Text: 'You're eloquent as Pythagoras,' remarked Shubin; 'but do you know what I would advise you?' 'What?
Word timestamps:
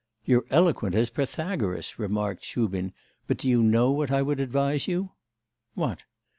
'You're 0.25 0.45
eloquent 0.49 0.95
as 0.95 1.11
Pythagoras,' 1.11 1.99
remarked 1.99 2.43
Shubin; 2.43 2.91
'but 3.27 3.37
do 3.37 3.47
you 3.47 3.61
know 3.61 3.91
what 3.91 4.09
I 4.09 4.23
would 4.23 4.39
advise 4.39 4.87
you?' 4.87 5.11
'What? 5.75 6.01